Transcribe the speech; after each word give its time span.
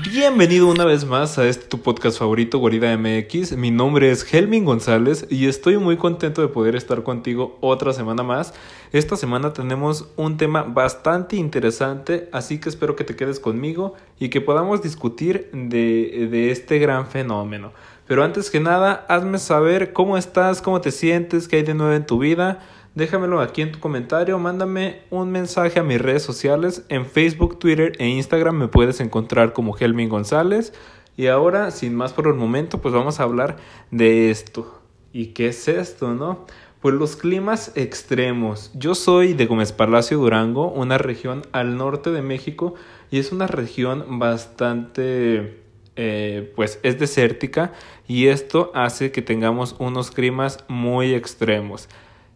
Bienvenido 0.00 0.68
una 0.68 0.86
vez 0.86 1.04
más 1.04 1.36
a 1.38 1.46
este 1.46 1.66
tu 1.66 1.82
podcast 1.82 2.18
favorito, 2.18 2.58
Guarida 2.58 2.96
MX. 2.96 3.56
Mi 3.58 3.70
nombre 3.70 4.10
es 4.10 4.32
Helmin 4.32 4.64
González 4.64 5.26
y 5.28 5.48
estoy 5.48 5.76
muy 5.76 5.98
contento 5.98 6.40
de 6.40 6.48
poder 6.48 6.76
estar 6.76 7.02
contigo 7.02 7.58
otra 7.60 7.92
semana 7.92 8.22
más. 8.22 8.54
Esta 8.92 9.16
semana 9.16 9.52
tenemos 9.52 10.08
un 10.16 10.38
tema 10.38 10.62
bastante 10.62 11.36
interesante, 11.36 12.30
así 12.32 12.58
que 12.58 12.70
espero 12.70 12.96
que 12.96 13.04
te 13.04 13.16
quedes 13.16 13.38
conmigo 13.38 13.94
y 14.18 14.30
que 14.30 14.40
podamos 14.40 14.82
discutir 14.82 15.50
de, 15.52 16.28
de 16.30 16.50
este 16.50 16.78
gran 16.78 17.06
fenómeno. 17.06 17.72
Pero 18.06 18.24
antes 18.24 18.50
que 18.50 18.60
nada, 18.60 19.04
hazme 19.08 19.38
saber 19.38 19.92
cómo 19.92 20.16
estás, 20.16 20.62
cómo 20.62 20.80
te 20.80 20.90
sientes, 20.90 21.48
qué 21.48 21.56
hay 21.56 21.62
de 21.64 21.74
nuevo 21.74 21.92
en 21.92 22.06
tu 22.06 22.18
vida. 22.18 22.60
Déjamelo 22.94 23.40
aquí 23.40 23.62
en 23.62 23.72
tu 23.72 23.80
comentario, 23.80 24.38
mándame 24.38 25.00
un 25.08 25.30
mensaje 25.30 25.80
a 25.80 25.82
mis 25.82 25.98
redes 25.98 26.22
sociales. 26.22 26.84
En 26.90 27.06
Facebook, 27.06 27.58
Twitter 27.58 27.92
e 27.98 28.06
Instagram 28.06 28.54
me 28.54 28.68
puedes 28.68 29.00
encontrar 29.00 29.54
como 29.54 29.74
Helmin 29.74 30.10
González. 30.10 30.74
Y 31.16 31.28
ahora, 31.28 31.70
sin 31.70 31.94
más 31.94 32.12
por 32.12 32.26
el 32.26 32.34
momento, 32.34 32.82
pues 32.82 32.92
vamos 32.92 33.18
a 33.18 33.22
hablar 33.22 33.56
de 33.90 34.30
esto. 34.30 34.82
¿Y 35.10 35.28
qué 35.28 35.48
es 35.48 35.68
esto, 35.68 36.12
no? 36.12 36.44
Pues 36.82 36.94
los 36.94 37.16
climas 37.16 37.72
extremos. 37.76 38.70
Yo 38.74 38.94
soy 38.94 39.32
de 39.32 39.46
Gómez 39.46 39.72
Palacio, 39.72 40.18
Durango, 40.18 40.70
una 40.70 40.98
región 40.98 41.42
al 41.52 41.78
norte 41.78 42.10
de 42.10 42.20
México 42.20 42.74
y 43.10 43.18
es 43.18 43.32
una 43.32 43.46
región 43.46 44.18
bastante, 44.18 45.62
eh, 45.96 46.52
pues 46.56 46.78
es 46.82 46.98
desértica 46.98 47.72
y 48.06 48.26
esto 48.26 48.70
hace 48.74 49.12
que 49.12 49.22
tengamos 49.22 49.76
unos 49.78 50.10
climas 50.10 50.64
muy 50.68 51.14
extremos. 51.14 51.88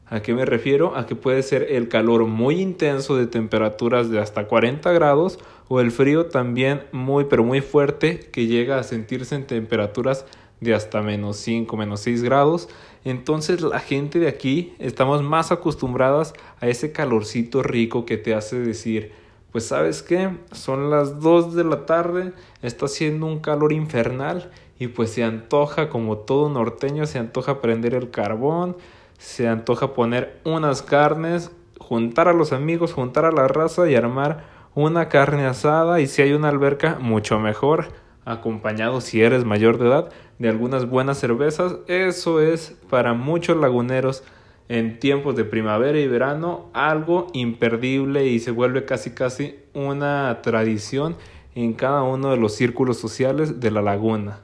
¿A 0.09 0.21
qué 0.21 0.35
me 0.35 0.45
refiero? 0.45 0.97
A 0.97 1.07
que 1.07 1.17
puede 1.17 1.43
ser 1.43 1.67
el 1.71 1.89
calor 1.89 2.27
muy 2.27 2.61
intenso 2.61 3.17
de 3.17 3.27
temperaturas 3.27 4.09
de 4.09 4.21
hasta 4.21 4.47
40 4.47 4.93
grados 4.93 5.41
o 5.67 5.81
el 5.81 5.91
frío 5.91 6.27
también 6.27 6.85
muy 6.93 7.25
pero 7.25 7.43
muy 7.43 7.61
fuerte 7.61 8.21
que 8.21 8.47
llega 8.47 8.79
a 8.79 8.85
sentirse 8.85 9.35
en 9.35 9.47
temperaturas 9.47 10.25
de 10.61 10.75
hasta 10.75 11.03
menos 11.03 11.39
5, 11.39 11.77
menos 11.77 12.01
6 12.01 12.23
grados. 12.23 12.69
Entonces 13.05 13.63
la 13.63 13.81
gente 13.81 14.21
de 14.21 14.29
aquí 14.29 14.75
estamos 14.79 15.25
más 15.25 15.51
acostumbradas 15.51 16.35
a 16.61 16.69
ese 16.69 16.93
calorcito 16.93 17.65
rico 17.65 18.07
que 18.07 18.17
te 18.17 18.33
hace 18.33 18.61
decir, 18.61 19.11
pues 19.51 19.67
sabes 19.67 20.05
qué, 20.05 20.31
son 20.53 20.89
las 20.89 21.21
2 21.21 21.55
de 21.55 21.65
la 21.65 21.85
tarde, 21.85 22.33
está 22.63 22.87
haciendo 22.87 23.27
un 23.27 23.41
calor 23.41 23.73
infernal 23.73 24.53
y 24.79 24.89
pues 24.89 25.11
se 25.11 25.25
antoja 25.25 25.89
como 25.89 26.19
todo 26.19 26.49
norteño, 26.49 27.07
se 27.07 27.19
antoja 27.19 27.61
prender 27.61 27.95
el 27.95 28.11
carbón, 28.11 28.77
se 29.19 29.49
antoja 29.49 29.95
poner 29.95 30.41
unas 30.45 30.83
carnes, 30.83 31.51
juntar 31.79 32.29
a 32.29 32.33
los 32.33 32.53
amigos, 32.53 32.93
juntar 32.93 33.25
a 33.25 33.33
la 33.33 33.49
raza 33.49 33.89
y 33.89 33.95
armar 33.95 34.45
una 34.75 35.09
carne 35.09 35.47
asada 35.47 36.01
y 36.01 36.07
si 36.07 36.23
hay 36.23 36.33
una 36.33 36.49
alberca, 36.49 36.99
mucho 37.01 37.39
mejor, 37.39 37.89
acompañado 38.25 39.01
si 39.01 39.23
eres 39.23 39.45
mayor 39.45 39.79
de 39.79 39.87
edad 39.87 40.11
de 40.39 40.49
algunas 40.49 40.89
buenas 40.89 41.19
cervezas. 41.19 41.77
Eso 41.87 42.41
es 42.41 42.77
para 42.91 43.15
muchos 43.15 43.57
laguneros 43.57 44.23
en 44.69 44.99
tiempos 44.99 45.37
de 45.37 45.45
primavera 45.45 45.99
y 45.99 46.09
verano 46.09 46.67
algo 46.73 47.29
imperdible 47.33 48.27
y 48.27 48.41
se 48.41 48.51
vuelve 48.51 48.85
casi 48.85 49.13
casi 49.13 49.57
una 49.75 50.41
tradición 50.43 51.17
en 51.55 51.73
cada 51.73 52.03
uno 52.03 52.31
de 52.31 52.37
los 52.37 52.55
círculos 52.55 52.99
sociales 52.99 53.61
de 53.61 53.71
la 53.71 53.81
laguna. 53.81 54.41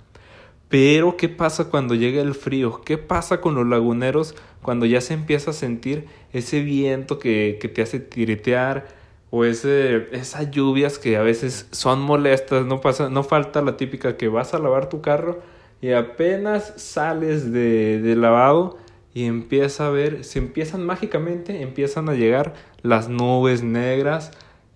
Pero, 0.72 1.18
¿qué 1.18 1.28
pasa 1.28 1.68
cuando 1.68 1.94
llega 1.94 2.22
el 2.22 2.34
frío? 2.34 2.80
¿Qué 2.82 2.96
pasa 2.96 3.42
con 3.42 3.54
los 3.54 3.66
laguneros 3.66 4.34
cuando 4.62 4.86
ya 4.86 5.02
se 5.02 5.12
empieza 5.12 5.50
a 5.50 5.54
sentir 5.54 6.06
ese 6.32 6.62
viento 6.62 7.18
que, 7.18 7.58
que 7.60 7.68
te 7.68 7.82
hace 7.82 8.00
tiretear? 8.00 8.88
O 9.28 9.44
ese, 9.44 10.08
esas 10.12 10.50
lluvias 10.50 10.98
que 10.98 11.18
a 11.18 11.22
veces 11.22 11.68
son 11.72 12.00
molestas, 12.00 12.64
no, 12.64 12.80
pasa, 12.80 13.10
no 13.10 13.22
falta 13.22 13.60
la 13.60 13.76
típica 13.76 14.16
que 14.16 14.28
vas 14.28 14.54
a 14.54 14.58
lavar 14.58 14.88
tu 14.88 15.02
carro 15.02 15.42
y 15.82 15.92
apenas 15.92 16.72
sales 16.78 17.52
de, 17.52 18.00
de 18.00 18.16
lavado 18.16 18.78
y 19.12 19.26
empieza 19.26 19.88
a 19.88 19.90
ver, 19.90 20.24
se 20.24 20.38
empiezan 20.38 20.86
mágicamente, 20.86 21.60
empiezan 21.60 22.08
a 22.08 22.14
llegar 22.14 22.54
las 22.80 23.10
nubes 23.10 23.62
negras 23.62 24.30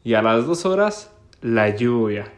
y 0.05 0.13
a 0.13 0.21
las 0.21 0.47
dos 0.47 0.67
horas 0.67 1.11
la 1.41 1.75
lluvia. 1.75 2.36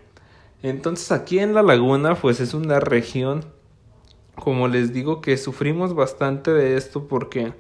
Entonces 0.63 1.13
aquí 1.13 1.39
en 1.39 1.55
la 1.55 1.63
laguna 1.63 2.15
pues 2.15 2.41
es 2.41 2.55
una 2.55 2.81
región, 2.81 3.45
como 4.35 4.69
les 4.69 4.93
digo, 4.93 5.21
que 5.21 5.37
sufrimos 5.37 5.95
bastante 5.95 6.53
de 6.53 6.77
esto 6.77 7.07
porque 7.07 7.53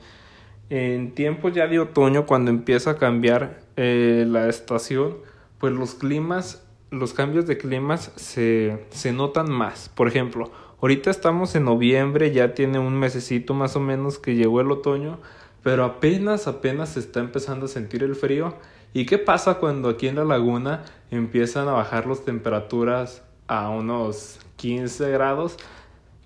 en 0.70 1.14
tiempos 1.14 1.54
ya 1.54 1.66
de 1.66 1.78
otoño 1.78 2.26
cuando 2.26 2.50
empieza 2.50 2.92
a 2.92 2.96
cambiar 2.96 3.60
eh, 3.76 4.24
la 4.28 4.48
estación, 4.48 5.18
pues 5.58 5.72
los 5.72 5.94
climas, 5.94 6.66
los 6.90 7.14
cambios 7.14 7.46
de 7.46 7.56
climas 7.56 8.12
se, 8.16 8.86
se 8.90 9.12
notan 9.12 9.50
más. 9.50 9.88
Por 9.88 10.08
ejemplo, 10.08 10.50
ahorita 10.80 11.10
estamos 11.10 11.54
en 11.54 11.64
noviembre, 11.64 12.32
ya 12.32 12.54
tiene 12.54 12.78
un 12.78 12.98
mesecito 12.98 13.54
más 13.54 13.76
o 13.76 13.80
menos 13.80 14.18
que 14.18 14.34
llegó 14.34 14.60
el 14.60 14.70
otoño, 14.70 15.20
pero 15.62 15.84
apenas, 15.84 16.46
apenas 16.46 16.90
se 16.90 17.00
está 17.00 17.20
empezando 17.20 17.66
a 17.66 17.68
sentir 17.68 18.02
el 18.02 18.14
frío 18.14 18.54
¿Y 18.94 19.04
qué 19.04 19.18
pasa 19.18 19.54
cuando 19.54 19.90
aquí 19.90 20.08
en 20.08 20.16
la 20.16 20.24
laguna 20.24 20.82
empiezan 21.10 21.68
a 21.68 21.72
bajar 21.72 22.06
las 22.06 22.24
temperaturas 22.24 23.22
a 23.46 23.68
unos 23.68 24.40
15 24.56 25.10
grados? 25.10 25.58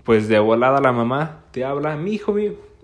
Pues 0.04 0.28
de 0.28 0.38
volada 0.38 0.80
la 0.80 0.92
mamá 0.92 1.44
te 1.50 1.64
habla, 1.64 1.96
mi 1.96 2.12
hijo, 2.12 2.34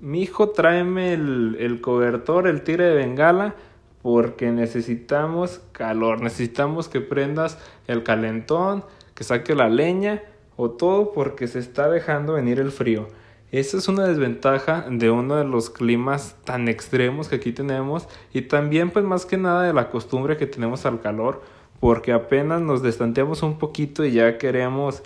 mi, 0.01 0.23
hijo, 0.23 0.51
tráeme 0.51 1.13
el, 1.13 1.57
el 1.61 1.81
cobertor, 1.81 2.49
el 2.49 2.63
tire 2.63 2.85
de 2.85 2.95
bengala, 2.97 3.55
porque 4.03 4.51
necesitamos 4.51 5.61
calor, 5.73 6.23
necesitamos 6.23 6.89
que 6.89 7.01
prendas 7.01 7.59
el 7.87 8.03
calentón, 8.03 8.85
que 9.15 9.23
saque 9.23 9.55
la 9.55 9.69
leña 9.69 10.23
o 10.57 10.71
todo 10.71 11.13
porque 11.13 11.47
se 11.47 11.61
está 11.61 11.89
dejando 11.89 12.35
venir 12.35 12.59
el 12.59 12.73
frío. 12.73 13.09
Esa 13.51 13.79
es 13.79 13.89
una 13.89 14.05
desventaja 14.05 14.87
de 14.91 15.11
uno 15.11 15.37
de 15.37 15.45
los 15.45 15.71
climas 15.71 16.37
tan 16.45 16.69
extremos 16.69 17.29
que 17.29 17.37
aquí 17.37 17.53
tenemos 17.53 18.07
y 18.35 18.43
también 18.43 18.91
pues 18.91 19.07
más 19.07 19.25
que 19.25 19.39
nada 19.39 19.63
de 19.63 19.73
la 19.73 19.89
costumbre 19.89 20.37
que 20.37 20.47
tenemos 20.47 20.85
al 20.85 21.01
calor 21.01 21.43
porque 21.81 22.13
apenas 22.13 22.61
nos 22.61 22.83
destanteamos 22.83 23.43
un 23.43 23.59
poquito 23.59 24.05
y 24.05 24.13
ya 24.13 24.37
queremos 24.37 25.03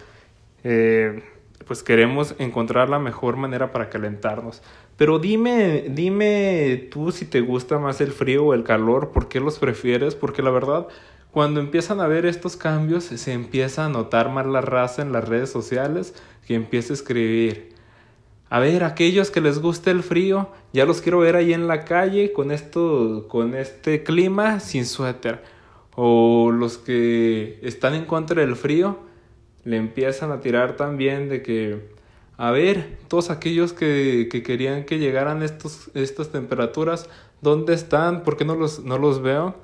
eh, 0.65 1.23
pues 1.67 1.85
queremos 1.85 2.35
encontrar 2.39 2.89
la 2.89 2.99
mejor 2.99 3.37
manera 3.37 3.71
para 3.73 3.89
calentarnos. 3.89 4.63
Pero 4.97 5.19
dime, 5.19 5.85
dime 5.89 6.89
tú 6.91 7.13
si 7.13 7.25
te 7.25 7.41
gusta 7.41 7.79
más 7.79 8.01
el 8.01 8.13
frío 8.13 8.47
o 8.47 8.55
el 8.55 8.65
calor, 8.65 9.11
¿por 9.11 9.29
qué 9.29 9.41
los 9.41 9.59
prefieres? 9.59 10.15
Porque 10.15 10.43
la 10.43 10.51
verdad, 10.51 10.89
cuando 11.31 11.61
empiezan 11.61 12.01
a 12.01 12.09
ver 12.09 12.27
estos 12.27 12.57
cambios, 12.57 13.05
se 13.05 13.33
empieza 13.33 13.85
a 13.85 13.89
notar 13.89 14.31
más 14.31 14.47
la 14.47 14.61
raza 14.61 15.03
en 15.03 15.13
las 15.13 15.29
redes 15.29 15.51
sociales 15.51 16.15
que 16.47 16.55
empieza 16.55 16.93
a 16.93 16.97
escribir 16.97 17.72
a 18.53 18.59
ver, 18.59 18.85
aquellos 18.85 19.31
que 19.31 19.41
les 19.41 19.61
guste 19.61 19.91
el 19.91 20.03
frío, 20.03 20.51
ya 20.75 20.85
los 20.85 21.01
quiero 21.01 21.21
ver 21.21 21.37
ahí 21.37 21.55
en 21.55 21.69
la 21.69 21.87
calle 21.87 22.35
con 22.35 22.51
esto, 22.51 23.25
con 23.29 23.55
este 23.55 24.03
clima 24.03 24.61
sin 24.61 24.85
suéter. 24.85 25.43
O 25.95 26.51
los 26.53 26.77
que 26.77 27.59
están 27.63 27.95
en 27.95 28.05
contra 28.05 28.43
del 28.43 28.55
frío, 28.55 28.99
le 29.65 29.79
empiezan 29.79 30.33
a 30.33 30.41
tirar 30.41 30.77
también 30.77 31.31
de 31.31 31.41
que, 31.41 31.95
a 32.37 32.51
ver, 32.51 32.99
todos 33.09 33.31
aquellos 33.31 33.73
que, 33.73 34.29
que 34.31 34.43
querían 34.43 34.85
que 34.85 34.99
llegaran 34.99 35.43
estos, 35.43 35.91
estas 35.95 36.29
temperaturas, 36.31 37.09
¿dónde 37.41 37.73
están? 37.73 38.23
¿Por 38.23 38.37
qué 38.37 38.45
no 38.45 38.55
los, 38.55 38.81
no 38.85 38.99
los 38.99 39.23
veo? 39.23 39.55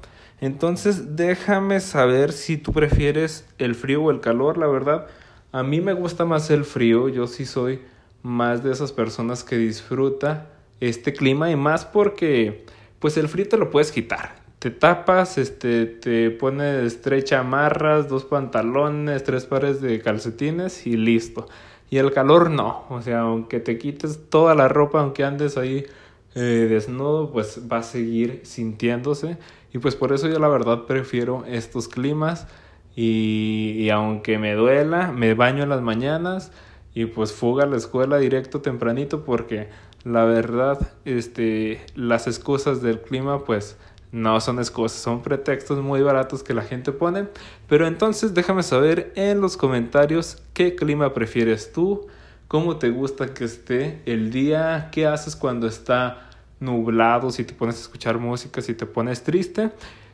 Entonces 0.41 1.15
déjame 1.15 1.81
saber 1.81 2.33
si 2.33 2.57
tú 2.57 2.73
prefieres 2.73 3.47
el 3.59 3.75
frío 3.75 4.05
o 4.05 4.11
el 4.11 4.21
calor, 4.21 4.57
la 4.57 4.67
verdad. 4.67 5.09
A 5.53 5.63
mí 5.63 5.83
me 5.83 5.93
gusta 5.93 6.25
más 6.25 6.49
el 6.51 6.65
frío, 6.65 7.11
yo 7.11 7.27
sí 7.27 7.45
soy 7.45 7.81
más 8.23 8.63
de 8.63 8.73
esas 8.73 8.93
personas 8.93 9.45
que 9.45 9.57
disfruta 9.57 10.51
este 10.81 11.13
clima 11.13 11.51
y 11.51 11.57
más 11.57 11.85
porque 11.85 12.65
pues 12.99 13.17
el 13.17 13.29
frío 13.29 13.49
te 13.49 13.57
lo 13.57 13.71
puedes 13.71 13.93
quitar. 13.93 14.37
Te 14.59 14.71
tapas, 14.71 15.39
este, 15.39 15.87
te 15.87 16.31
pones 16.31 17.01
tres 17.01 17.25
chamarras, 17.25 18.09
dos 18.09 18.25
pantalones, 18.25 19.23
tres 19.23 19.47
pares 19.47 19.81
de 19.81 20.01
calcetines 20.01 20.87
y 20.87 20.97
listo. 20.97 21.47
Y 21.91 21.99
el 21.99 22.13
calor 22.13 22.51
no, 22.51 22.85
o 22.91 23.01
sea, 23.01 23.21
aunque 23.21 23.61
te 23.61 23.79
quites 23.79 24.29
toda 24.29 24.55
la 24.55 24.69
ropa, 24.69 25.01
aunque 25.01 25.25
andes 25.25 25.57
ahí 25.57 25.87
eh, 26.35 26.67
desnudo, 26.69 27.31
pues 27.31 27.63
va 27.71 27.79
a 27.79 27.83
seguir 27.83 28.41
sintiéndose. 28.45 29.39
Y 29.73 29.79
pues 29.79 29.95
por 29.95 30.13
eso 30.13 30.29
yo 30.29 30.39
la 30.41 30.49
verdad 30.49 30.85
prefiero 30.87 31.45
estos 31.47 31.87
climas. 31.89 32.49
Y, 32.97 33.77
y 33.79 33.91
aunque 33.91 34.39
me 34.39 34.55
duela, 34.55 35.13
me 35.13 35.35
baño 35.35 35.63
en 35.63 35.69
las 35.69 35.83
mañanas 35.83 36.51
y 36.95 37.07
pues 37.07 37.33
fuga 37.33 37.65
a 37.65 37.67
la 37.67 37.77
escuela 37.77 38.19
directo 38.19 38.61
tempranito 38.61 39.25
porque 39.25 39.69
la 40.05 40.25
verdad 40.25 40.93
este 41.05 41.85
las 41.95 42.27
excusas 42.27 42.83
del 42.83 43.01
clima 43.01 43.45
pues 43.45 43.77
no 44.13 44.41
son 44.41 44.59
excusas, 44.59 45.01
son 45.01 45.23
pretextos 45.23 45.83
muy 45.83 46.03
baratos 46.03 46.43
que 46.43 46.55
la 46.55 46.63
gente 46.63 46.93
pone. 46.93 47.29
Pero 47.69 47.87
entonces 47.87 48.35
déjame 48.35 48.63
saber 48.63 49.13
en 49.17 49.41
los 49.41 49.57
comentarios 49.57 50.43
qué 50.55 50.75
clima 50.75 51.13
prefieres 51.13 51.73
tú, 51.73 52.07
cómo 52.49 52.77
te 52.79 52.91
gusta 52.91 53.35
que 53.35 53.45
esté 53.45 54.01
el 54.07 54.31
día, 54.31 54.89
qué 54.93 55.07
haces 55.07 55.37
cuando 55.37 55.67
está 55.67 56.31
nublado, 56.61 57.31
si 57.31 57.45
te 57.45 57.55
pones 57.55 57.77
a 57.77 57.81
escuchar 57.81 58.19
música, 58.19 58.61
si 58.63 58.75
te 58.75 58.87
pones 58.87 59.23
triste. 59.23 59.71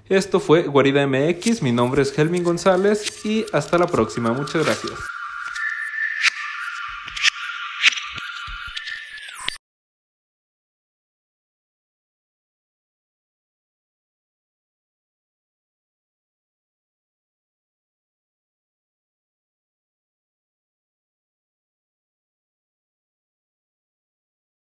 Esto 0.09 0.39
fue 0.39 0.65
Guarida 0.65 1.07
MX, 1.07 1.63
mi 1.63 1.73
nombre 1.73 2.03
es 2.03 2.19
Helmin 2.19 2.45
González 2.45 3.25
y 3.25 3.47
hasta 3.53 3.79
la 3.79 3.87
próxima, 3.87 4.33
muchas 4.33 4.65
gracias. 4.65 4.93